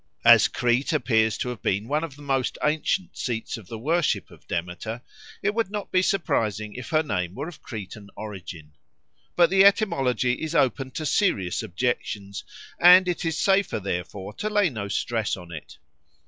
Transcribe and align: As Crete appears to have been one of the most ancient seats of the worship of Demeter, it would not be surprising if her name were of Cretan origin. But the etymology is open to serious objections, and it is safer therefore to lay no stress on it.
As 0.25 0.47
Crete 0.47 0.93
appears 0.93 1.37
to 1.37 1.49
have 1.49 1.61
been 1.61 1.87
one 1.87 2.03
of 2.03 2.15
the 2.15 2.23
most 2.23 2.57
ancient 2.63 3.15
seats 3.15 3.55
of 3.55 3.67
the 3.67 3.77
worship 3.77 4.31
of 4.31 4.47
Demeter, 4.47 5.03
it 5.43 5.53
would 5.53 5.69
not 5.69 5.91
be 5.91 6.01
surprising 6.01 6.73
if 6.73 6.89
her 6.89 7.03
name 7.03 7.35
were 7.35 7.47
of 7.47 7.61
Cretan 7.61 8.09
origin. 8.15 8.73
But 9.35 9.51
the 9.51 9.63
etymology 9.63 10.41
is 10.41 10.55
open 10.55 10.89
to 10.89 11.05
serious 11.05 11.61
objections, 11.61 12.43
and 12.79 13.07
it 13.07 13.23
is 13.25 13.37
safer 13.37 13.79
therefore 13.79 14.33
to 14.37 14.49
lay 14.49 14.71
no 14.71 14.87
stress 14.87 15.37
on 15.37 15.51
it. 15.51 15.77